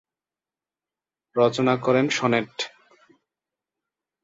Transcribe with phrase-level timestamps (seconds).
[1.35, 2.53] রচনা করেন সনেট।